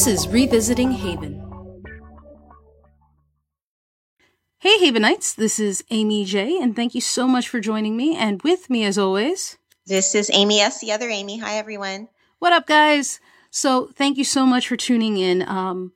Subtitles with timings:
[0.00, 1.42] This is Revisiting Haven.
[4.60, 8.16] Hey, Havenites, this is Amy J, and thank you so much for joining me.
[8.16, 11.36] And with me, as always, this is Amy S., the other Amy.
[11.40, 12.08] Hi, everyone.
[12.38, 13.20] What up, guys?
[13.50, 15.46] So, thank you so much for tuning in.
[15.46, 15.92] Um,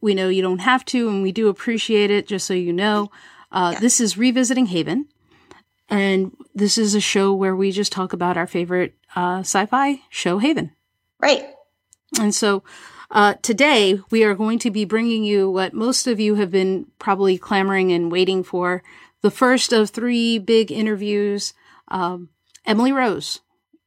[0.00, 3.10] we know you don't have to, and we do appreciate it, just so you know.
[3.52, 3.80] Uh, yeah.
[3.80, 5.08] This is Revisiting Haven,
[5.90, 10.00] and this is a show where we just talk about our favorite uh, sci fi
[10.08, 10.70] show, Haven.
[11.20, 11.44] Right.
[12.18, 12.62] And so,
[13.10, 16.86] uh, today, we are going to be bringing you what most of you have been
[16.98, 18.82] probably clamoring and waiting for
[19.22, 21.54] the first of three big interviews.
[21.88, 22.30] Um,
[22.66, 23.40] Emily Rose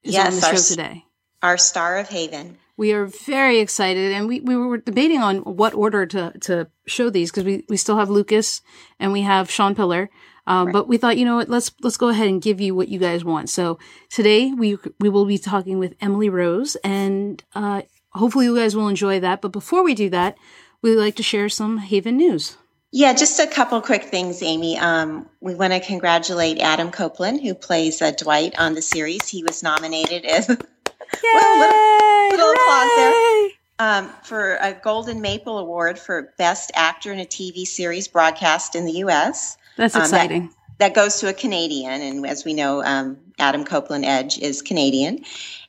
[0.04, 1.06] is yes, on the show today.
[1.42, 2.58] Our star of Haven.
[2.78, 7.10] We are very excited, and we, we were debating on what order to, to show
[7.10, 8.62] these because we, we still have Lucas
[9.00, 10.10] and we have Sean Pillar.
[10.46, 10.74] Um, right.
[10.74, 13.00] But we thought, you know what, let's let's go ahead and give you what you
[13.00, 13.50] guys want.
[13.50, 17.82] So today we we will be talking with Emily Rose, and uh,
[18.18, 19.42] hopefully you guys will enjoy that.
[19.42, 20.38] But before we do that,
[20.82, 22.58] we'd like to share some Haven news.
[22.92, 24.78] Yeah, just a couple quick things, Amy.
[24.78, 29.28] Um, we want to congratulate Adam Copeland, who plays uh, Dwight on the series.
[29.28, 33.50] He was nominated as well, little, little applause there.
[33.80, 38.86] Um, for a Golden Maple Award for Best Actor in a TV Series broadcast in
[38.86, 39.58] the U.S.
[39.76, 40.44] That's exciting.
[40.44, 44.40] Um, that, that, goes to a Canadian, and as we know, um, Adam Copeland Edge
[44.40, 45.24] is Canadian.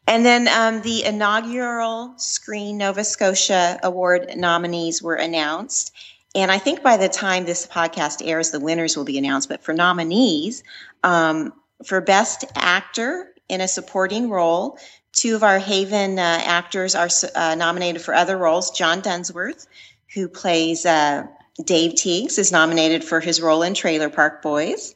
[0.09, 5.95] And then um, the inaugural Screen Nova Scotia Award nominees were announced.
[6.35, 9.51] And I think by the time this podcast airs, the winners will be announced.
[9.51, 10.63] But for nominees,
[11.05, 11.53] um,
[11.85, 14.79] for Best Actor in a Supporting Role,
[15.13, 18.71] two of our Haven uh, actors are uh, nominated for other roles.
[18.71, 19.67] John Dunsworth,
[20.15, 21.27] who plays uh,
[21.63, 24.95] Dave Teagues, is nominated for his role in Trailer Park Boys.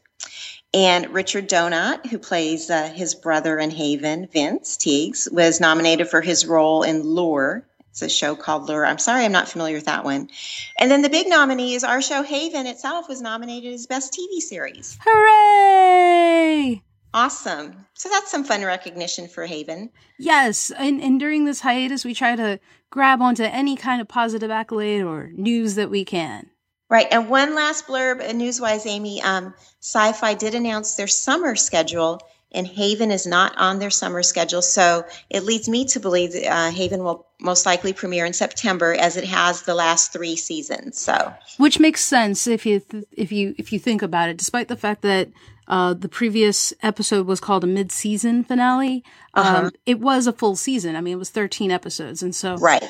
[0.75, 6.23] And Richard Donat, who plays uh, his brother in Haven, Vince Teagues, was nominated for
[6.23, 7.67] his role in Lure.
[7.91, 8.87] It's a show called Lure.
[8.87, 10.31] I'm sorry, I'm not familiar with that one.
[10.79, 14.41] And then the big nominee is our show Haven itself was nominated as Best TV
[14.41, 14.99] Series.
[15.05, 16.83] Hooray!
[17.13, 17.85] Awesome.
[17.93, 19.91] So that's some fun recognition for Haven.
[20.19, 20.71] Yes.
[20.71, 25.03] And, and during this hiatus, we try to grab onto any kind of positive accolade
[25.03, 26.49] or news that we can.
[26.93, 27.07] Right.
[27.11, 29.23] And one last blurb, uh, newswise, Amy.
[29.23, 32.21] Um, Sci Fi did announce their summer schedule,
[32.53, 34.61] and Haven is not on their summer schedule.
[34.61, 38.93] So it leads me to believe that uh, Haven will most likely premiere in September,
[38.93, 40.99] as it has the last three seasons.
[40.99, 44.37] So, which makes sense if you th- if you if you think about it.
[44.37, 45.31] Despite the fact that
[45.69, 49.03] uh, the previous episode was called a mid-season finale.
[49.33, 49.57] Uh-huh.
[49.57, 50.95] Um, it was a full season.
[50.95, 52.23] I mean, it was 13 episodes.
[52.23, 52.87] And so right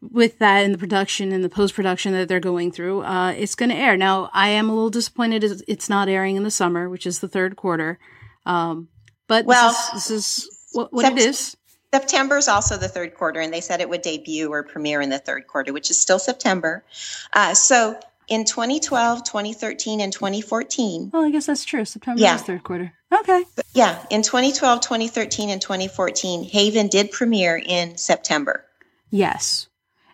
[0.00, 3.54] with that and the production and the post production that they're going through, uh, it's
[3.54, 3.96] going to air.
[3.96, 7.28] Now, I am a little disappointed it's not airing in the summer, which is the
[7.28, 7.98] third quarter.
[8.46, 8.88] Um,
[9.26, 11.56] but well, this is, this is what, what sept- it is.
[11.94, 15.10] September is also the third quarter, and they said it would debut or premiere in
[15.10, 16.84] the third quarter, which is still September.
[17.32, 21.10] Uh, so in 2012, 2013, and 2014.
[21.12, 21.84] Well, I guess that's true.
[21.84, 22.34] September yeah.
[22.34, 22.92] is third quarter.
[23.12, 23.44] Okay.
[23.74, 24.04] Yeah.
[24.10, 28.64] In 2012, 2013, and 2014, Haven did premiere in September.
[29.10, 29.68] Yes.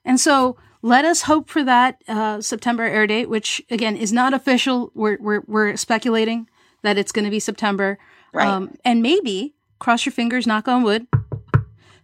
[0.05, 4.33] And so let us hope for that uh, September air date, which again is not
[4.35, 4.91] official.
[4.95, 6.49] We're we're, we're speculating
[6.83, 7.99] that it's going to be September,
[8.33, 8.49] right?
[8.49, 11.07] Um, and maybe cross your fingers, knock on wood,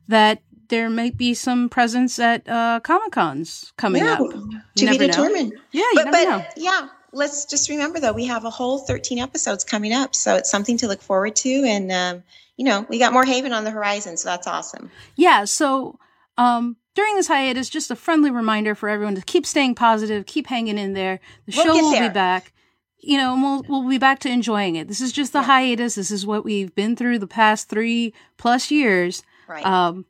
[0.08, 4.30] that there might be some presence at uh, Comic Cons coming yeah, up.
[4.76, 5.50] To be determined.
[5.50, 5.60] Know.
[5.72, 6.88] Yeah, but, but yeah.
[7.12, 10.76] Let's just remember though we have a whole 13 episodes coming up, so it's something
[10.78, 12.22] to look forward to, and um,
[12.58, 14.90] you know we got more Haven on the horizon, so that's awesome.
[15.14, 15.46] Yeah.
[15.46, 15.98] So
[16.36, 20.48] um, during this hiatus, just a friendly reminder for everyone to keep staying positive, keep
[20.48, 21.20] hanging in there.
[21.44, 22.08] The we'll show will there.
[22.08, 22.52] be back.
[22.98, 24.88] You know, and we'll we'll be back to enjoying it.
[24.88, 25.44] This is just the yeah.
[25.44, 25.94] hiatus.
[25.94, 29.22] This is what we've been through the past three plus years.
[29.46, 29.64] Right.
[29.64, 30.06] Um,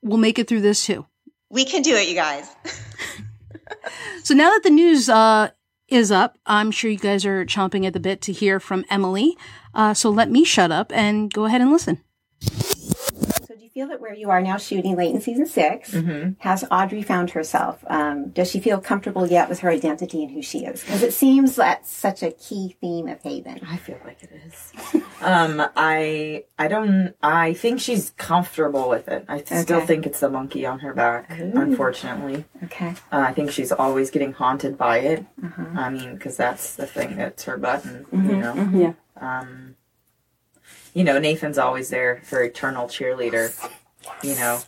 [0.00, 1.04] we'll make it through this too.
[1.50, 2.48] We can do it, you guys.
[4.22, 5.50] so now that the news uh,
[5.88, 9.36] is up, I'm sure you guys are chomping at the bit to hear from Emily.
[9.74, 12.00] Uh, so let me shut up and go ahead and listen
[13.74, 16.30] feel that where you are now shooting late in season 6 mm-hmm.
[16.38, 17.82] has Audrey found herself?
[17.86, 20.82] Um, does she feel comfortable yet with her identity and who she is?
[20.82, 23.60] Because it seems that's such a key theme of Haven.
[23.66, 24.72] I feel like it is.
[25.22, 27.14] um, I I don't.
[27.22, 29.24] I think she's comfortable with it.
[29.28, 29.62] I okay.
[29.62, 31.30] still think it's the monkey on her back.
[31.40, 31.52] Ooh.
[31.54, 32.44] Unfortunately.
[32.64, 32.94] Okay.
[33.10, 35.26] Uh, I think she's always getting haunted by it.
[35.42, 35.64] Uh-huh.
[35.74, 38.04] I mean, because that's the thing that's her button.
[38.12, 38.30] Mm-hmm.
[38.30, 38.54] You know.
[38.54, 38.80] Mm-hmm.
[38.80, 38.92] Yeah.
[39.16, 39.71] Um,
[40.94, 43.52] you know, Nathan's always there, her eternal cheerleader.
[44.22, 44.60] You know,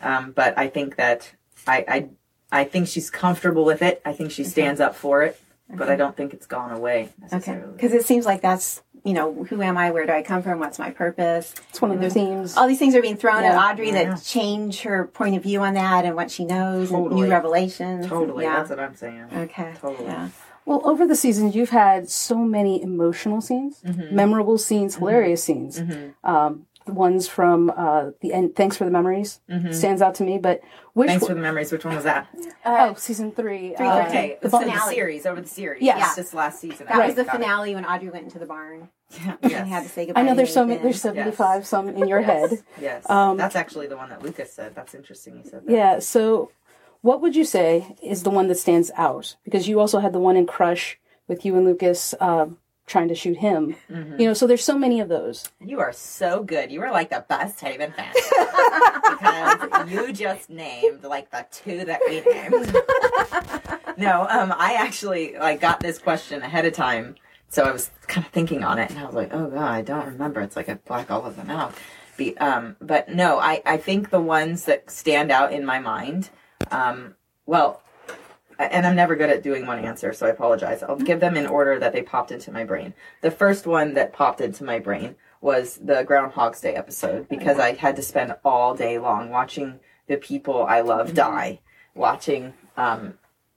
[0.00, 1.32] um, but I think that
[1.66, 4.02] I, I I think she's comfortable with it.
[4.04, 4.88] I think she stands okay.
[4.88, 5.40] up for it,
[5.70, 5.78] okay.
[5.78, 7.08] but I don't think it's gone away.
[7.32, 9.90] Okay, because it seems like that's you know, who am I?
[9.90, 10.60] Where do I come from?
[10.60, 11.54] What's my purpose?
[11.70, 12.56] It's one of their themes.
[12.56, 13.70] All these things are being thrown at Yeah.
[13.70, 17.22] Audrey that change her point of view on that and what she knows and Totally.
[17.22, 18.06] new revelations.
[18.06, 18.58] Totally, Yeah.
[18.58, 19.26] that's what I'm saying.
[19.34, 19.74] Okay.
[19.80, 20.08] Totally.
[20.66, 20.72] Yeah.
[20.72, 24.14] Well, over the seasons, you've had so many emotional scenes, Mm-hmm.
[24.14, 25.80] memorable scenes, hilarious scenes.
[26.24, 28.56] Um, the ones from uh, the end.
[28.56, 29.38] Thanks for the memories
[29.70, 30.38] stands out to me.
[30.38, 30.62] But
[30.94, 31.06] which?
[31.06, 31.10] Mm-hmm.
[31.10, 31.70] Thanks one- for the memories.
[31.70, 32.26] Which one was that?
[32.64, 33.74] oh, season three.
[33.76, 34.92] Three, uh, Okay, the the finale.
[34.92, 35.80] series over the series.
[35.82, 35.98] Yes.
[35.98, 36.86] Yes, this last season.
[36.88, 37.38] That Okay, was the got it.
[37.38, 39.68] finale when Audrey went into the barn Yeah, and yes.
[39.68, 40.22] had to say goodbye.
[40.22, 40.82] I know there's so many.
[40.82, 42.50] There's 75 some in your head.
[42.80, 44.74] Yes, Um, that's actually the one that Lucas said.
[44.74, 45.40] That's interesting.
[45.40, 45.72] He said that.
[45.72, 45.98] Yeah.
[46.00, 46.50] So,
[47.02, 49.36] what would you say is the one that stands out?
[49.44, 52.46] Because you also had the one in Crush with you and Lucas uh,
[52.86, 53.76] trying to shoot him.
[53.90, 54.20] Mm-hmm.
[54.20, 55.50] You know, so there's so many of those.
[55.60, 56.70] You are so good.
[56.70, 58.12] You are like the best Haven fan.
[59.60, 62.72] because you just named like the two that we named.
[63.98, 67.16] no, um, I actually like got this question ahead of time.
[67.48, 69.82] So I was kind of thinking on it and I was like, oh god, I
[69.82, 70.40] don't remember.
[70.40, 71.74] It's like I black all of them out.
[72.16, 76.30] Be, um, but no, I, I think the ones that stand out in my mind,
[76.70, 77.14] um,
[77.46, 77.82] well,
[78.58, 80.82] and I'm never good at doing one answer, so I apologize.
[80.82, 82.94] I'll give them in order that they popped into my brain.
[83.20, 87.74] The first one that popped into my brain was the Groundhog's Day episode because I
[87.74, 91.60] had to spend all day long watching the people I love die,
[91.94, 93.14] watching, um,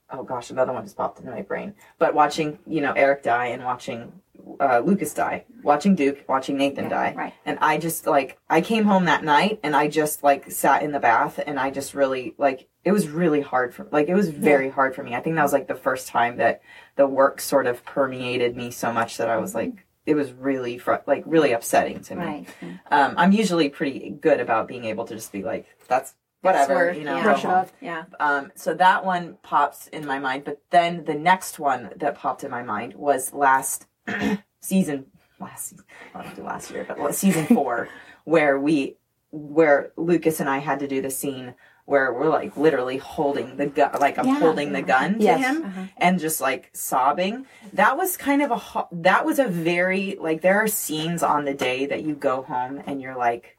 [0.10, 3.48] oh gosh, another one just popped into my brain, but watching, you know, Eric die
[3.48, 4.22] and watching
[4.59, 7.13] uh, Lucas die, watching Duke, watching Nathan die.
[7.15, 7.33] right.
[7.45, 10.92] And I just like, I came home that night and I just like sat in
[10.92, 14.30] the bath and I just really like, it was really hard for, like, it was
[14.30, 15.15] very hard for me.
[15.15, 16.62] I think that was like the first time that
[16.95, 20.77] the work sort of permeated me so much that I was like, it was really,
[20.77, 22.25] fr- like, really upsetting to me.
[22.25, 22.47] Right.
[22.92, 27.03] Um, I'm usually pretty good about being able to just be like, that's whatever, you
[27.03, 27.15] know.
[27.15, 27.24] yeah.
[27.24, 27.74] Brush it off.
[27.81, 28.03] Yeah.
[28.19, 32.44] Um, so that one pops in my mind, but then the next one that popped
[32.44, 33.88] in my mind was last
[34.60, 35.06] season,
[35.40, 37.90] last season, don't last year, but season four,
[38.24, 38.98] where we,
[39.31, 41.56] where Lucas and I had to do the scene
[41.86, 44.40] where we're like literally holding the gun, like I'm Yeah.
[44.40, 45.40] holding the gun to Yes.
[45.40, 45.81] him uh-huh.
[45.98, 47.46] and just like sobbing.
[47.74, 51.46] That was kind of a, ho- that was a very, like there are scenes on
[51.46, 53.57] the day that you go home and you're like,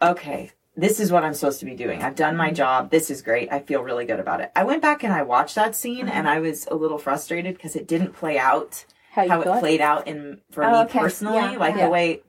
[0.00, 2.02] okay, this is what I'm supposed to be doing.
[2.02, 2.56] I've done my mm-hmm.
[2.56, 2.90] job.
[2.90, 3.52] This is great.
[3.52, 4.50] I feel really good about it.
[4.56, 6.18] I went back and I watched that scene uh-huh.
[6.18, 9.60] and I was a little frustrated because it didn't play out How how it thought?
[9.60, 10.98] played out in for Oh, me okay.
[10.98, 11.36] personally.
[11.36, 11.58] Yeah.
[11.58, 11.86] Like Yeah.
[11.86, 12.22] the way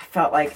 [0.00, 0.54] I felt like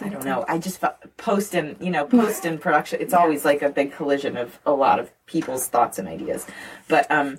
[0.00, 0.44] I don't know.
[0.48, 3.00] I just felt post and you know post and production.
[3.00, 6.46] It's always like a big collision of a lot of people's thoughts and ideas.
[6.88, 7.38] But um,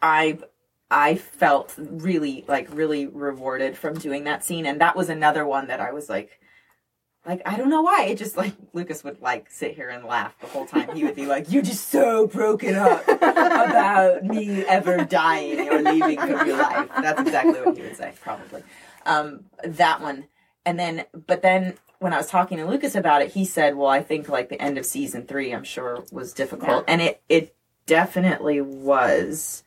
[0.00, 0.38] I
[0.90, 5.66] I felt really like really rewarded from doing that scene, and that was another one
[5.68, 6.38] that I was like.
[7.24, 8.06] Like I don't know why.
[8.06, 10.94] It just like Lucas would like sit here and laugh the whole time.
[10.94, 16.18] He would be like, "You're just so broken up about me ever dying or leaving
[16.18, 18.64] from your life." That's exactly what he would say, probably.
[19.06, 20.26] Um, that one,
[20.66, 23.88] and then, but then when I was talking to Lucas about it, he said, "Well,
[23.88, 27.54] I think like the end of season three, I'm sure was difficult, and it it
[27.86, 29.62] definitely was."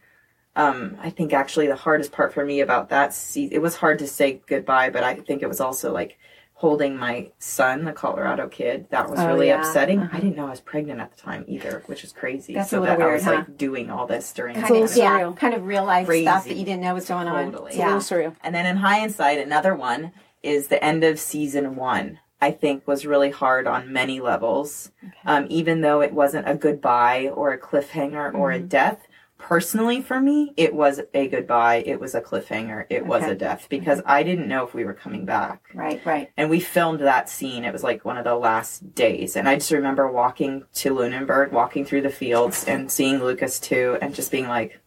[0.58, 4.00] Um, I think actually the hardest part for me about that season, it was hard
[4.00, 6.18] to say goodbye, but I think it was also like
[6.66, 8.88] holding my son, the Colorado kid.
[8.90, 9.60] That was Oh, really yeah.
[9.60, 10.10] upsetting.
[10.12, 12.56] I didn't know I was pregnant at the time either, which is crazy.
[12.56, 13.32] That's so a little that I was huh?
[13.36, 16.26] like doing all this during Kind little of, yeah, kind of real life Crazy.
[16.26, 17.52] stuff that you didn't know was going on.
[17.52, 17.68] Totally.
[17.70, 17.86] It's a Yeah.
[17.96, 18.36] little surreal.
[18.44, 22.18] And then in hindsight, another one is the end of season one.
[22.42, 24.92] I think was really hard on many levels.
[25.24, 28.66] Um, even though it wasn't a goodbye or a cliffhanger or Mm-hmm.
[28.66, 29.08] a death.
[29.38, 31.84] Personally, for me, it was a goodbye.
[31.86, 32.86] It was a cliffhanger.
[32.90, 35.64] It was a death because I didn't know if we were coming back.
[35.74, 36.30] Right, right.
[36.38, 37.66] And we filmed that scene.
[37.66, 39.36] It was like one of the last days.
[39.36, 43.98] And I just remember walking to Lunenburg, walking through the fields and seeing Lucas too,
[44.02, 44.80] and just being like,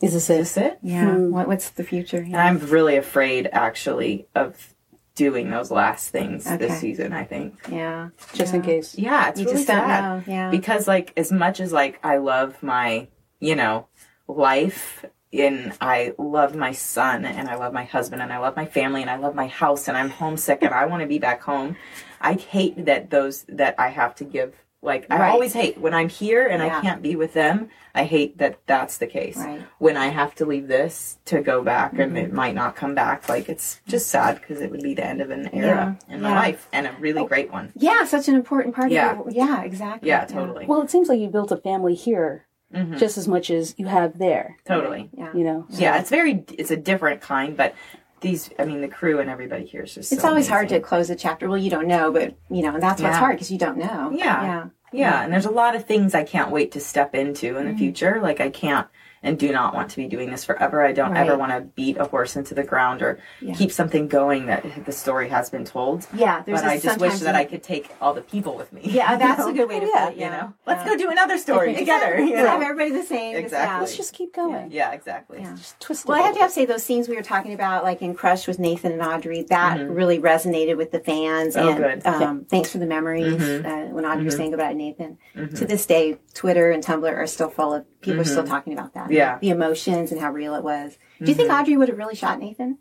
[0.00, 0.38] Is this is it?
[0.38, 0.78] this it?
[0.82, 1.14] Yeah.
[1.14, 1.30] Hmm.
[1.32, 2.18] What, what's the future?
[2.18, 4.74] And I'm really afraid, actually, of
[5.16, 6.56] doing those last things Okay.
[6.56, 7.12] this season.
[7.12, 7.56] I think.
[7.68, 8.10] yeah.
[8.32, 8.96] Just in case.
[8.96, 10.22] Yeah, it's You really just sad.
[10.28, 10.50] Yeah.
[10.50, 13.08] because, like, as much as like I love my,
[13.40, 13.86] you know,
[14.26, 15.04] life.
[15.30, 19.02] And I love my son, and I love my husband, and I love my family,
[19.02, 21.76] and I love my house, and I'm homesick, and I want to be back home.
[22.18, 24.54] I hate that those that I have to give.
[24.80, 25.30] Like I Right.
[25.32, 26.78] always hate when I'm here and Yeah.
[26.78, 27.68] I can't be with them.
[27.96, 29.36] I hate that that's the case.
[29.36, 29.60] Right.
[29.78, 32.16] When I have to leave this to go back, and Mm-hmm.
[32.16, 33.28] it might not come back.
[33.28, 36.28] Like it's just sad because it would be the end of an era in my
[36.30, 36.34] Yeah.
[36.34, 36.38] Oh.
[36.40, 37.72] life and a really great one.
[37.74, 39.10] yeah, such an important part Yeah.
[39.18, 40.08] of your, yeah, exactly.
[40.08, 40.64] Yeah, totally.
[40.66, 42.98] Well, it seems like you built a family here Mhm.
[42.98, 44.56] just as much as you have there.
[44.66, 45.08] Totally.
[45.16, 45.32] Yeah.
[45.34, 45.66] You know.
[45.70, 47.74] Yeah, it's very it's a different kind, but
[48.20, 50.80] these I mean the crew and everybody here is just It's so always hard to
[50.80, 51.48] close a chapter.
[51.48, 53.18] Well, you don't know, but you know, and that's what's Yeah.
[53.20, 54.10] hard because you don't know.
[54.12, 54.42] Yeah.
[54.42, 54.64] Yeah.
[54.90, 57.70] Yeah, and there's a lot of things I can't wait to step into in the
[57.72, 57.78] Mm-hmm.
[57.78, 58.20] future.
[58.22, 58.86] Like I can't
[59.22, 60.84] and do not want to be doing this forever.
[60.84, 63.54] I don't ever want to beat a horse into the ground or Yeah.
[63.54, 66.06] keep something going that the story has been told.
[66.14, 68.72] Yeah, there's but a- I just wish that I could take all the people with
[68.72, 68.82] me.
[68.84, 69.48] Yeah, that's know?
[69.50, 70.04] a good way to Yeah.
[70.06, 70.16] put it.
[70.16, 70.36] You Yeah.
[70.40, 70.92] know, let's Yeah.
[70.92, 72.18] go do another story together.
[72.20, 72.46] You know?
[72.46, 73.36] Have everybody the same.
[73.36, 73.80] Exactly.
[73.80, 74.70] Let's just keep going.
[74.70, 75.40] Yeah, exactly.
[75.40, 75.54] Yeah.
[75.56, 76.06] Just twist.
[76.06, 78.02] Well, I a have to have to say those scenes we were talking about, like
[78.02, 81.56] in Crush with Nathan and Audrey, that really resonated with the fans.
[81.56, 81.68] Mm-hmm.
[81.68, 82.06] Oh, and good.
[82.06, 83.34] Um, thanks for the memories.
[83.42, 83.64] Mhm.
[83.64, 84.38] Uh, when Audrey was Mhm.
[84.38, 85.56] saying goodbye to Nathan, Mhm.
[85.58, 88.48] to this day, Twitter and Tumblr are still full of people are still Mhm.
[88.48, 89.10] talking about that.
[89.10, 89.38] Yeah.
[89.40, 90.96] the emotions and how real it was.
[91.20, 91.60] Do you think Mhm.
[91.60, 92.78] Audrey would have really shot Nathan?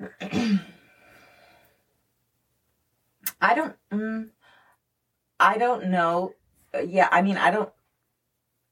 [3.40, 3.76] I don't.
[3.92, 4.28] Mm,
[5.38, 6.34] I don't know.
[6.74, 7.70] Uh, Yeah, I mean, I don't.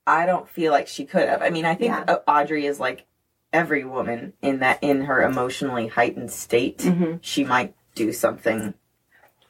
[0.06, 1.42] I don't feel like she could have.
[1.42, 2.18] I mean, I think Yeah.
[2.28, 3.06] Audrey is like
[3.52, 6.78] every woman in that in her emotionally heightened state.
[6.78, 7.18] Mhm.
[7.22, 8.74] She might do something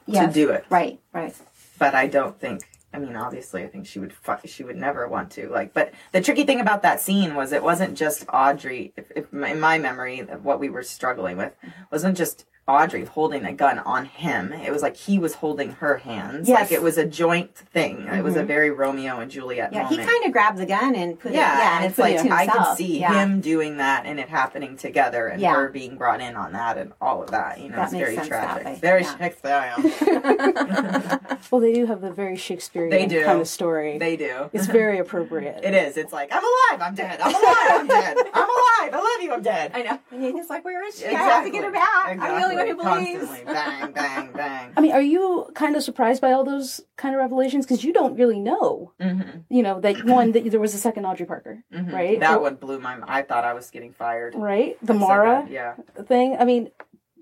[0.06, 0.26] Yes.
[0.28, 1.34] to do it, Right, right.
[1.78, 2.62] but I don't think.
[2.96, 4.12] I mean, obviously, I think she would.
[4.14, 5.50] fu- She would never want to.
[5.50, 8.94] Like, but the tricky thing about that scene was it wasn't just Audrey.
[8.96, 11.52] If, if in my memory, what we were struggling with
[11.92, 14.52] wasn't just Audrey holding a gun on him.
[14.52, 16.49] It was like he was holding her hands.
[16.49, 16.62] Yes.
[16.62, 18.08] Like it was a joint thing.
[18.08, 18.49] It was a mm-hmm.
[18.49, 21.58] very Romeo and Juliet Yeah, he kind of grabbed the gun and put yeah, it.
[21.58, 22.76] Yeah, and it's like it I could himself.
[22.76, 23.23] see yeah.
[23.23, 25.54] him doing that and it happening together, and Yeah.
[25.54, 27.61] her being brought in on that, and all of that.
[27.61, 28.80] You know, That it's very sense that tragic.
[28.80, 29.16] Very Yeah.
[29.16, 31.20] Shakespearean.
[31.50, 33.25] Well, they do have the very Shakespearean They do.
[33.25, 33.99] kind of story.
[33.99, 34.50] they do.
[34.52, 35.62] it's very appropriate.
[35.62, 35.96] It is.
[35.96, 36.80] It's like I'm alive.
[36.88, 37.20] I'm dead.
[37.20, 37.70] I'm alive.
[37.70, 38.16] I'm dead.
[38.35, 38.92] I'm alive.
[38.92, 39.32] I love you.
[39.32, 39.70] I'm dead.
[39.75, 39.99] I know.
[40.11, 41.06] And Nathan's like, "Where is she?
[41.06, 42.08] I have to get her back.
[42.08, 44.72] I'm the only one who believes." Constantly, bang, bang, bang.
[44.76, 47.64] I mean, are you kind of surprised by all those kind of revelations?
[47.66, 49.40] Because you don't really know, Mm-hmm.
[49.48, 52.18] you know, that one that there was a second Audrey Parker, right?
[52.20, 52.96] That Or- one blew my.
[52.96, 53.10] mind.
[53.10, 54.34] I thought I was getting fired.
[54.34, 54.76] right?
[54.82, 55.75] The Mara that- yeah.
[56.04, 56.36] thing.
[56.38, 56.70] I mean,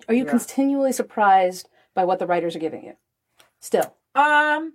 [0.08, 0.30] are you Yeah.
[0.30, 2.94] continually surprised by what the writers are giving you?
[3.60, 4.74] Still, Um.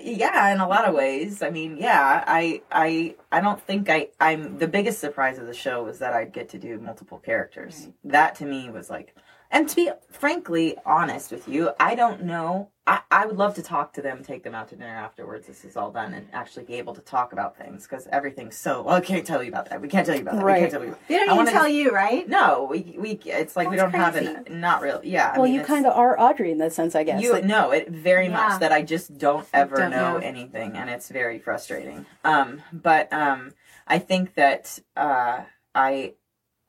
[0.00, 1.42] Yeah, in a lot of ways.
[1.42, 5.52] I mean, yeah, I, I, I don't think I, I'm the biggest surprise of the
[5.52, 7.90] show was that I'd get to do multiple characters.
[8.02, 9.14] That to me was like,
[9.52, 12.70] and to be frankly honest with you, I don't know.
[12.84, 15.46] I, I would love to talk to them, take them out to dinner afterwards.
[15.46, 18.82] This is all done, and actually be able to talk about things because everything's so.
[18.82, 19.80] Well, I can't tell you about that.
[19.80, 20.44] We can't tell you about that.
[20.44, 20.96] We can't tell you.
[21.06, 22.28] They don't I even wanna- tell you, right?
[22.28, 23.10] No, we we.
[23.26, 24.34] It's like we don't have crazy.
[24.46, 24.60] an.
[24.60, 25.08] Not really.
[25.10, 25.30] Yeah.
[25.32, 27.22] I well, mean, you kind of are Audrey in that sense, I guess.
[27.22, 28.32] you Like, know it very Yeah.
[28.48, 30.16] much that I just don't ever Don't know, know.
[30.18, 32.04] anything, and it's very frustrating.
[32.24, 33.52] Um, but um,
[33.86, 35.42] I think that uh,
[35.72, 36.14] I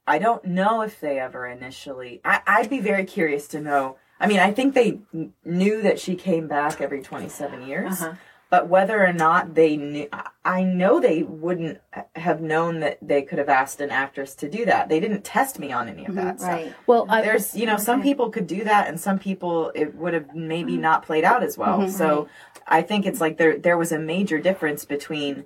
[0.06, 2.22] I don't know if they ever initially.
[2.26, 3.98] I, I'd be very curious to know.
[4.20, 8.02] I mean, I think they kn- knew that she came back every twenty seven years.
[8.02, 8.14] Uh-huh.
[8.50, 10.08] But whether or not they knew,
[10.46, 11.80] I know they wouldn't
[12.16, 14.90] have known that they could have asked an actress to do that.
[14.90, 16.74] They didn't test me on any of that stuff Right.
[16.86, 20.14] well, I, there's you know some people could do that and some people it would
[20.14, 21.90] have maybe not played out as well Mhm.
[21.90, 22.28] so
[22.68, 25.46] i think it's like there there was a major difference between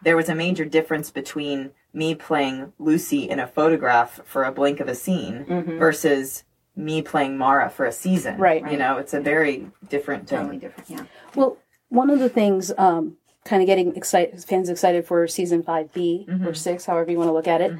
[0.00, 4.80] there was a major difference between me playing lucy in a photograph for a blink
[4.80, 5.78] of a scene Mhm.
[5.78, 6.44] versus
[6.76, 8.70] me playing mara for a season Right.
[8.70, 10.88] you know it's a very different thing Totally different.
[10.90, 11.04] Yeah.
[11.34, 11.56] Well,
[11.88, 16.46] one of the things, um, kind of getting excited, fans excited for season 5B Mm-hmm.
[16.46, 17.74] or 6, however you want to look at it.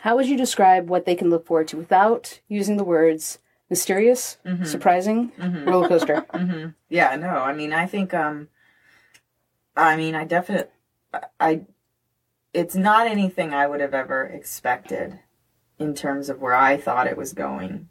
[0.00, 3.38] How would you describe what they can look forward to without using the words
[3.70, 4.64] mysterious, Mm-hmm.
[4.64, 5.32] surprising,
[5.66, 6.20] roller coaster?
[6.34, 8.48] hmm Yeah, no, I mean, I think, um,
[9.76, 10.70] I mean, I definitely,
[11.40, 11.62] I,
[12.54, 15.18] it's not anything I would have ever expected
[15.78, 17.88] in terms of where I thought it was going.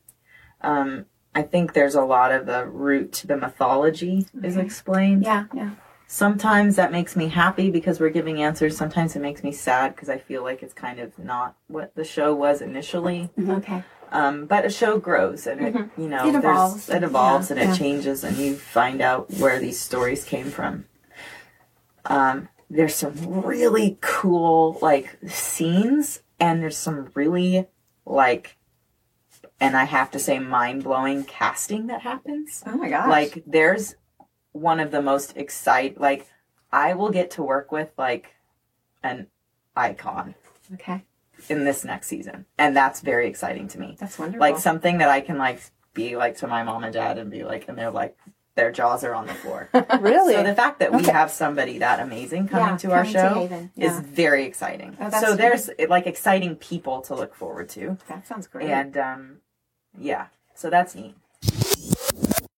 [0.62, 1.06] Um,
[1.36, 5.24] I think there's a lot of the root to the mythology is explained.
[5.24, 5.46] Yeah.
[5.54, 5.72] Yeah.
[6.08, 8.78] Sometimes that makes me happy because we're giving answers.
[8.78, 12.04] Sometimes it makes me sad because I feel like it's kind of not what the
[12.04, 13.30] show was initially.
[13.50, 13.84] Okay.
[14.12, 16.88] Um, but a show grows and it, you know, It evolves.
[16.88, 17.78] it evolves Yeah, and it yeah.
[17.78, 20.86] changes and you find out where these stories came from.
[22.06, 27.68] Um, there's some really cool like scenes and there's some really
[28.06, 28.58] like,
[29.60, 32.64] and I have to say mind blowing casting that happens.
[32.66, 33.08] Oh my gosh.
[33.10, 33.96] Like there's
[34.52, 36.28] one of the most excite like
[36.72, 38.34] I will get to work with like
[39.04, 39.28] an
[39.76, 40.36] icon
[40.74, 41.04] Okay.
[41.50, 42.46] in this next season.
[42.58, 43.96] And that's very exciting to me.
[44.00, 44.40] That's wonderful.
[44.40, 45.62] Like something that I can like
[45.94, 48.18] be like to my mom and dad and be like and they're like
[48.56, 49.70] their jaws are on the floor.
[50.00, 50.34] really?
[50.36, 51.12] So the fact that we Okay.
[51.12, 54.02] have somebody that amazing coming Yeah, to our coming to show Haven, is yeah.
[54.06, 54.96] very exciting.
[55.00, 57.98] Oh, that's so there's like exciting people to look forward to.
[58.08, 58.70] that sounds great.
[58.70, 59.38] And um
[59.98, 60.28] yeah.
[60.56, 61.16] So that's neat.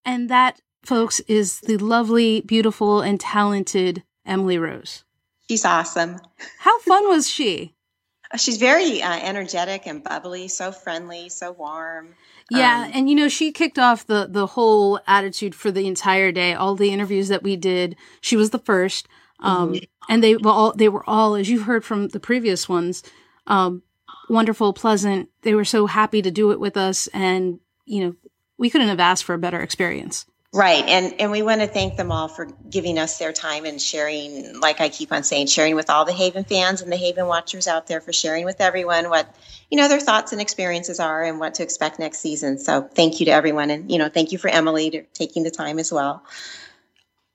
[0.05, 5.03] and that, folks, is the lovely, beautiful, and talented Emily Rose.
[5.49, 6.19] She's awesome.
[6.59, 7.73] How fun was she?
[8.37, 12.15] She's very uh, energetic and bubbly, so friendly, so warm.
[12.51, 16.31] Yeah, Um, and you know, she kicked off the the whole attitude for the entire
[16.31, 16.53] day.
[16.53, 19.07] All the interviews that we did, she was the first.
[19.39, 19.83] Um, mm-hmm.
[20.09, 23.03] and they were all, they were all, as you've heard from the previous ones,
[23.47, 23.83] um,
[24.29, 25.29] wonderful, pleasant.
[25.41, 27.07] They were so happy to do it with us.
[27.07, 28.15] And, you know,
[28.57, 30.25] we couldn't have asked for a better experience.
[30.55, 30.85] Right.
[30.87, 34.57] And and we want to thank them all for giving us their time and sharing,
[34.61, 37.67] like I keep on saying, sharing with all the Haven fans and the Haven watchers
[37.67, 39.35] out there for sharing with everyone what,
[39.69, 42.57] you know, their thoughts and experiences are and what to expect next season.
[42.57, 43.69] So thank you to everyone.
[43.69, 46.23] And, you know, thank you for Emily to taking the time as well.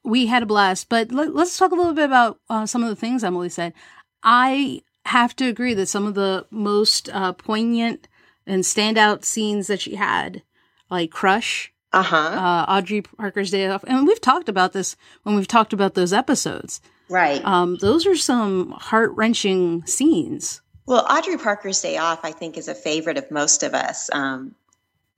[0.03, 2.89] We had a blast, but let, us talk a little bit about uh, some of
[2.89, 3.75] the things Emily said.
[4.23, 8.09] I have to agree that some of the most uh, poignant
[8.47, 10.43] and standout scenes that she had,
[10.89, 12.17] like Crush, uh-huh.
[12.17, 13.85] uh, Audrey Parker's Day Off.
[13.87, 16.81] And we've talked about this when we've talked about those episodes.
[17.09, 17.45] Right.
[17.45, 20.61] Um, those are some heart wrenching scenes.
[20.87, 24.11] Well, Audrey Parker's Day Off, I think, is a favorite of most of us.
[24.13, 24.55] Um,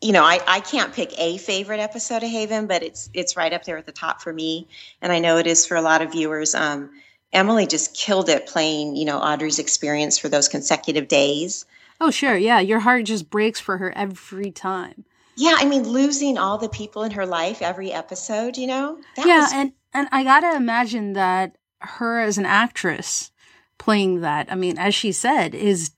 [0.01, 3.53] you know, I, I can't pick a favorite episode of Haven, but it's it's right
[3.53, 4.67] up there at the top for me,
[5.01, 6.55] and I know it is for a lot of viewers.
[6.57, 6.91] Um,
[7.33, 11.65] Emily just killed it playing, you know, Audrey's experience for those consecutive days.
[12.01, 15.05] Oh, sure, yeah, your heart just breaks for her every time.
[15.37, 18.99] Yeah, I mean, losing all the people in her life every episode, you know?
[19.17, 19.53] yeah, was...
[19.53, 23.31] and, and I gotta imagine that her as an actress
[23.79, 25.93] playing that, I mean, as she said, is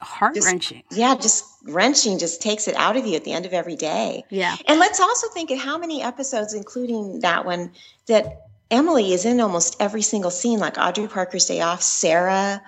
[0.00, 0.82] heart wrenching.
[0.90, 4.24] Yeah, just wrenching, just takes it out of you at the end of every day.
[4.30, 4.56] Yeah.
[4.66, 7.72] And let's also think of how many episodes, including that one,
[8.06, 12.62] that Emily is in almost every single scene, like Audrey Parker's Day Off, Sarah,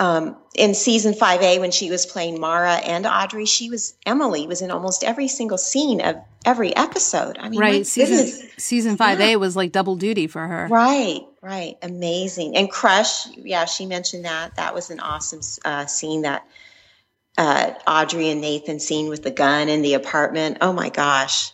[0.00, 4.62] um, in season 5A when she was playing Mara and Audrey, she was Emily was
[4.62, 7.36] in almost every single scene of every episode.
[7.38, 7.86] I mean, right?
[7.86, 9.34] Season season 5A yeah.
[9.36, 10.68] was like double duty for her.
[10.68, 12.56] Right, right, amazing.
[12.56, 14.54] And Crush, yeah, she mentioned that.
[14.56, 16.46] That was an awesome uh, scene that
[17.38, 20.58] uh, Audrey and Nathan scene with the gun in the apartment.
[20.60, 21.52] Oh my gosh.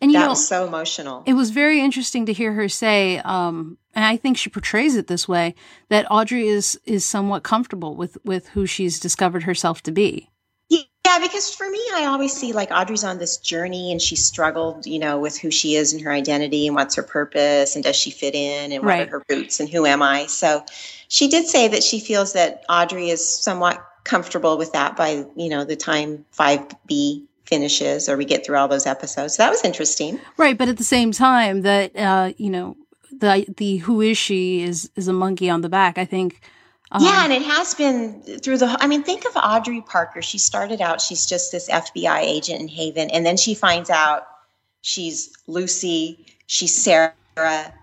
[0.00, 1.22] And that know, was so emotional.
[1.24, 5.06] It was very interesting to hear her say, um, and I think she portrays it
[5.06, 5.54] this way,
[5.88, 10.30] that Audrey is is somewhat comfortable with with who she's discovered herself to be.
[10.68, 14.86] Yeah, because for me, I always see like Audrey's on this journey and she struggled,
[14.86, 17.96] you know, with who she is and her identity and what's her purpose and does
[17.96, 19.08] she fit in and what right.
[19.08, 20.26] are her roots and who am I.
[20.26, 20.64] So
[21.08, 25.48] she did say that she feels that Audrey is somewhat comfortable with that by you
[25.48, 29.36] know the time 5b finishes or we get through all those episodes.
[29.36, 30.20] So that was interesting.
[30.36, 32.76] Right but at the same time that uh you know
[33.12, 35.98] the the who is she is is a monkey on the back.
[35.98, 36.40] I think
[36.92, 40.22] um, yeah and it has been through the i mean think of audrey parker.
[40.22, 44.26] She started out she's just this fbi agent in haven and then she finds out
[44.80, 47.14] she's lucy she's sarah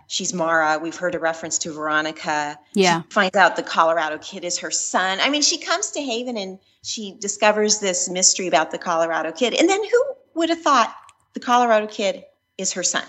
[0.07, 0.79] she's Mara.
[0.81, 2.57] We've heard a reference to Veronica.
[2.73, 3.03] Yeah.
[3.03, 5.19] She finds out the Colorado kid is her son.
[5.21, 9.53] I mean, she comes to Haven and she discovers this mystery about the Colorado kid.
[9.53, 10.03] And then who
[10.35, 10.95] would have thought
[11.33, 12.23] the Colorado kid
[12.57, 13.03] is her son?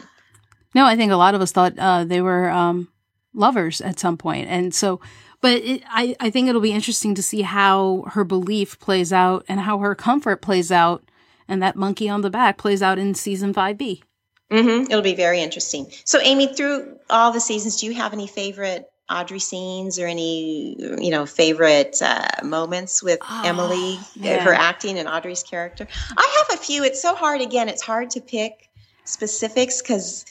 [0.75, 2.89] No, I think a lot of us thought uh, they were um,
[3.33, 4.49] lovers at some point.
[4.49, 5.01] And so,
[5.41, 9.45] but it, I, I think it'll be interesting to see how her belief plays out
[9.49, 11.05] and how her comfort plays out.
[11.51, 14.03] And that monkey on the back plays out in season 5B.
[14.51, 14.91] Mm-hmm.
[14.91, 15.93] It'll be very interesting.
[16.05, 20.77] So, Amy, through all the seasons, do you have any favorite Audrey scenes or any,
[21.03, 24.43] you know, favorite uh, moments with oh, Emily, yeah.
[24.43, 25.87] her acting and Audrey's character?
[26.17, 26.83] I have a few.
[26.83, 27.41] It's so hard.
[27.41, 28.69] Again, it's hard to pick
[29.05, 30.27] specifics because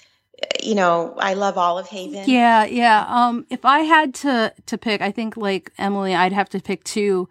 [0.61, 5.01] you know i love olive haven yeah yeah um if i had to to pick
[5.01, 7.27] i think like emily i'd have to pick two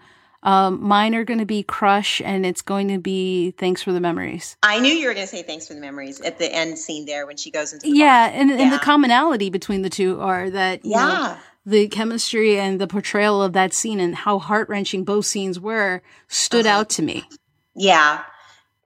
[0.47, 4.01] um, mine are going to be Crush, and it's going to be Thanks for the
[4.01, 4.57] Memories.
[4.63, 7.05] I knew you were going to say Thanks for the Memories at the end scene
[7.05, 8.57] there when she goes into yeah, and, yeah.
[8.57, 11.07] and the commonality between the two are that yeah.
[11.07, 11.37] Know,
[11.69, 16.01] the chemistry and the portrayal of that scene and how heart wrenching both scenes were
[16.29, 16.79] stood uh-huh.
[16.79, 17.29] out to me.
[17.75, 18.23] Yeah.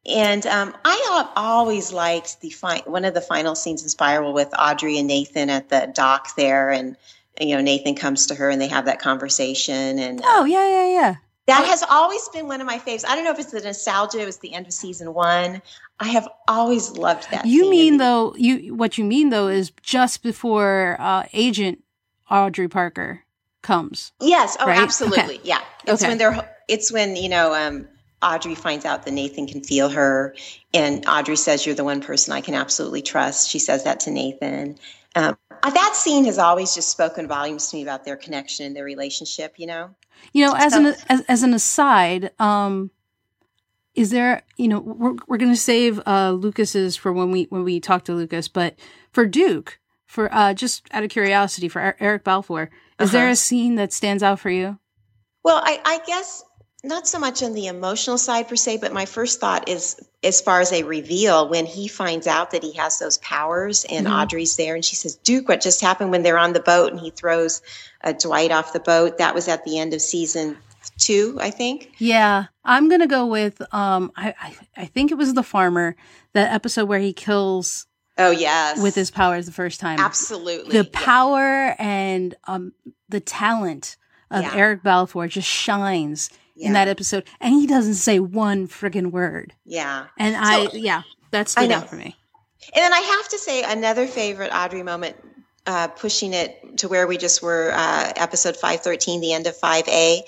[0.07, 4.49] And um, I always liked the fi- one of the final scenes in Spiral with
[4.59, 6.96] Audrey and Nathan at the dock there, and
[7.38, 9.99] you know Nathan comes to her and they have that conversation.
[9.99, 11.14] And oh yeah, yeah, yeah.
[11.46, 13.05] That has always been one of my faves.
[13.05, 14.20] I don't know if it's the nostalgia.
[14.20, 15.62] It was the end of season one.
[15.98, 17.44] I have always loved that.
[17.44, 18.35] You mean though?
[18.37, 21.83] You what you mean though is just before uh, Agent
[22.31, 23.24] Audrey Parker
[23.62, 24.12] comes.
[24.20, 24.57] Yes.
[24.61, 24.79] Oh, right?
[24.79, 25.37] absolutely.
[25.37, 25.40] Okay.
[25.42, 25.61] Yeah.
[25.87, 26.11] It's okay.
[26.11, 26.57] when they're.
[26.68, 27.55] It's when you know.
[27.55, 27.88] Um,
[28.22, 30.35] Audrey finds out that Nathan can feel her,
[30.74, 34.11] and Audrey says, "You're the one person I can absolutely trust." She says that to
[34.11, 34.79] Nathan.
[35.14, 38.85] Um, that scene has always just spoken volumes to me about their connection and their
[38.85, 39.55] relationship.
[39.59, 39.90] You know.
[40.33, 42.90] You know, as an as, as an aside, um,
[43.94, 44.42] is there?
[44.57, 48.05] You know, we're we're going to save uh, Lucas's for when we when we talk
[48.05, 48.77] to Lucas, but
[49.12, 53.12] for Duke, for uh, just out of curiosity, for Eric Balfour, is uh-huh.
[53.12, 54.79] there a scene that stands out for you?
[55.42, 56.44] Well, I, I guess
[56.83, 60.40] not so much on the emotional side per se, but my first thought is as
[60.40, 64.16] far as a reveal when he finds out that he has those powers and mm-hmm.
[64.16, 67.01] Audrey's there and she says, Duke, what just happened when they're on the boat and
[67.01, 67.62] he throws
[68.03, 69.19] uh, Dwight off the boat?
[69.19, 70.57] That was at the end of season
[70.99, 71.93] two, I think.
[71.99, 72.47] Yeah.
[72.64, 75.97] I'm going to go with, um, I, I, I think it was the farmer,
[76.33, 77.87] that episode where he kills
[78.19, 79.99] Oh yes, with his powers the first time.
[79.99, 82.73] Absolutely, the power and um
[83.09, 83.97] the talent
[84.31, 84.55] of yeah.
[84.55, 86.29] Eric Balfour just shines
[86.61, 86.66] yeah.
[86.68, 89.55] in that episode, and he doesn't say one friggin' word.
[89.64, 90.07] Yeah.
[90.18, 92.16] And so, I, yeah, that's stood out for me.
[92.75, 95.16] And then I have to say another favorite Audrey moment,
[95.66, 100.20] uh, pushing it to where we just were, uh, episode 513, the end of 5A,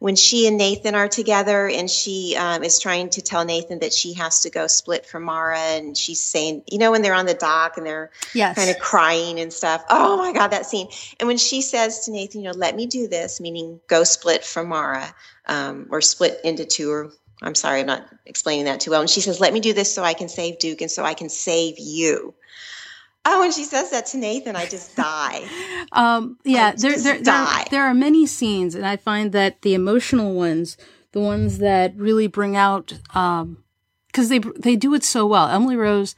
[0.00, 3.92] when she and Nathan are together and she um, is trying to tell Nathan that
[3.92, 5.58] she has to go split from Mara.
[5.58, 8.56] And she's saying, you know, when they're on the dock and they're yes.
[8.56, 9.84] kind of crying and stuff.
[9.90, 10.88] Oh my God, that scene.
[11.18, 14.44] And when she says to Nathan, you know, let me do this, meaning go split
[14.44, 15.14] from Mara
[15.46, 19.00] um, or split into two or I'm sorry, I'm not explaining that too well.
[19.00, 21.14] And she says, let me do this so I can save Duke and so I
[21.14, 22.34] can save you.
[23.26, 25.44] Oh, when she says that to Nathan, I just die.
[25.92, 30.34] um, yeah, there, there, there, there, are many scenes, and I find that the emotional
[30.34, 30.78] ones,
[31.12, 33.62] the ones that really bring out, um,
[34.06, 35.48] because they they do it so well.
[35.48, 36.14] Emily Rose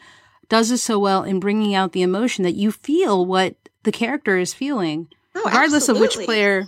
[0.49, 4.39] does it so well in bringing out the emotion that you feel what the character
[4.39, 6.07] is feeling, oh, regardless absolutely.
[6.07, 6.67] of which player,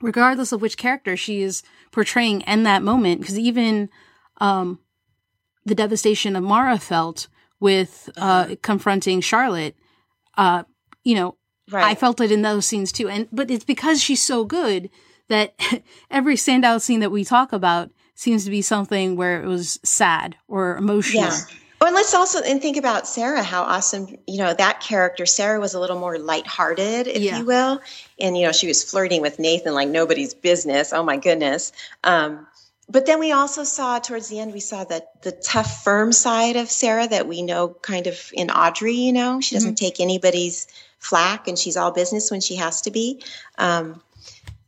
[0.00, 3.20] regardless of which character she is portraying in that moment.
[3.20, 3.90] Because even
[4.38, 4.78] um,
[5.66, 7.28] the devastation of Mara felt
[7.64, 8.54] with uh, mm-hmm.
[8.60, 9.74] confronting Charlotte,
[10.36, 10.64] uh,
[11.02, 11.38] you know,
[11.70, 11.82] right.
[11.86, 13.08] I felt it in those scenes too.
[13.08, 14.90] And but it's because she's so good
[15.30, 15.54] that
[16.10, 20.36] every standout scene that we talk about seems to be something where it was sad
[20.46, 21.24] or emotional.
[21.24, 21.40] Yeah.
[21.80, 25.58] Oh, and let's also and think about Sarah, how awesome, you know, that character, Sarah
[25.58, 27.38] was a little more lighthearted, if yeah.
[27.38, 27.80] you will.
[28.20, 30.92] And, you know, she was flirting with Nathan like nobody's business.
[30.92, 31.72] Oh my goodness.
[32.04, 32.46] Um,
[32.88, 36.56] but then we also saw towards the end we saw that the tough firm side
[36.56, 39.84] of sarah that we know kind of in audrey you know she doesn't mm-hmm.
[39.86, 40.66] take anybody's
[41.04, 43.22] flack and she's all business when she has to be.
[43.58, 44.00] Um,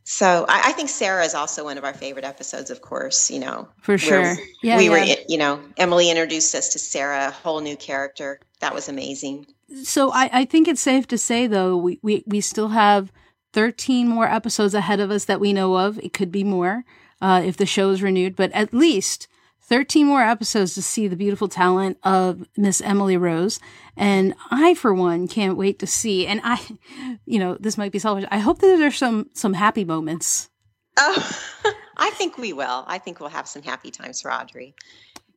[0.03, 3.39] so I, I, think sarah is also one of our favorite episodes of course you
[3.39, 4.37] know for sure.
[4.63, 4.89] yeah we yeah.
[4.89, 8.39] were you know emily introduced us to sarah a whole new character.
[8.61, 9.47] That was amazing.
[9.83, 13.11] So i, I think it's safe to say though we, we, we still have
[13.51, 15.97] 13 more episodes ahead of us that we know of.
[15.99, 16.85] It could be more
[17.21, 19.27] uh, if the show is renewed, but at least
[19.67, 23.59] 13 more episodes to see the beautiful talent of Miss Emily Rose.
[23.97, 26.25] And I, for one, can't wait to see.
[26.25, 26.59] And I,
[27.25, 28.25] you know, this might be selfish.
[28.31, 30.49] I hope that there's some, some happy moments.
[30.97, 31.41] Oh,
[31.97, 32.85] I think we will.
[32.87, 34.73] I think we'll have some happy times for Audrey.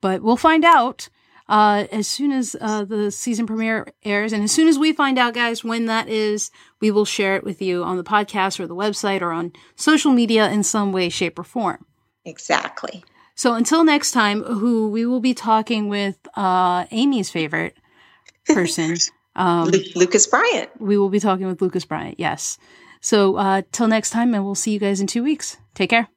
[0.01, 1.09] But we'll find out
[1.51, 4.33] uh, as soon as uh, the season premiere airs.
[4.33, 7.43] And as soon as we find out, guys, when that is, we will share it
[7.43, 11.09] with you on the podcast or the website or on social media in some way,
[11.09, 11.85] shape, or form.
[12.25, 13.03] Exactly.
[13.35, 17.77] So until next time, who we will be talking with uh, Amy's favorite
[18.47, 18.97] person,
[19.35, 20.71] um, Lucas Bryant.
[20.79, 22.59] We will be talking with Lucas Bryant, yes.
[23.01, 25.57] So uh, till next time, and we'll see you guys in two weeks.
[25.75, 26.09] Take care.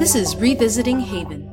[0.00, 1.49] This is Revisiting Haven.